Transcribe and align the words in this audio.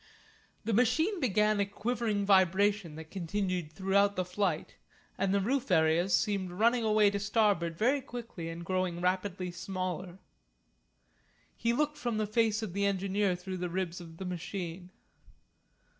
The 0.63 0.73
machine 0.73 1.19
began 1.19 1.59
a 1.59 1.65
quivering 1.67 2.25
vibration 2.25 2.95
that 2.95 3.11
continued 3.11 3.71
throughout 3.71 4.15
the 4.15 4.25
flight, 4.25 4.75
and 5.15 5.31
the 5.31 5.39
roof 5.39 5.69
areas 5.69 6.17
seemed 6.17 6.49
running 6.49 6.83
away 6.83 7.11
to 7.11 7.19
starboard 7.19 7.77
very 7.77 8.01
quickly 8.01 8.49
and 8.49 8.65
growing 8.65 8.99
rapidly 8.99 9.51
smaller. 9.51 10.17
He 11.55 11.71
looked 11.71 11.97
from 11.99 12.17
the 12.17 12.25
face 12.25 12.63
of 12.63 12.73
the 12.73 12.87
engineer 12.87 13.35
through 13.35 13.57
the 13.57 13.69
ribs 13.69 14.01
of 14.01 14.17
the 14.17 14.25
machine. 14.25 14.89